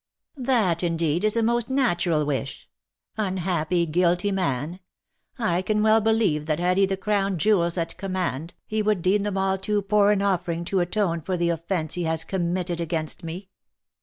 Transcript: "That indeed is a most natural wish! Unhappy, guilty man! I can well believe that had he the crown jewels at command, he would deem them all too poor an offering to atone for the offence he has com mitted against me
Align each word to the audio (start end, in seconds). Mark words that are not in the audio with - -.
"That 0.55 0.81
indeed 0.81 1.23
is 1.23 1.37
a 1.37 1.43
most 1.43 1.69
natural 1.69 2.25
wish! 2.25 2.67
Unhappy, 3.17 3.85
guilty 3.85 4.31
man! 4.31 4.79
I 5.37 5.61
can 5.61 5.83
well 5.83 6.01
believe 6.01 6.47
that 6.47 6.57
had 6.57 6.77
he 6.77 6.87
the 6.87 6.97
crown 6.97 7.37
jewels 7.37 7.77
at 7.77 7.97
command, 7.97 8.55
he 8.65 8.81
would 8.81 9.03
deem 9.03 9.21
them 9.21 9.37
all 9.37 9.59
too 9.59 9.83
poor 9.83 10.09
an 10.09 10.23
offering 10.23 10.65
to 10.65 10.79
atone 10.79 11.21
for 11.21 11.37
the 11.37 11.49
offence 11.51 11.93
he 11.93 12.05
has 12.05 12.23
com 12.23 12.51
mitted 12.51 12.81
against 12.81 13.23
me 13.23 13.49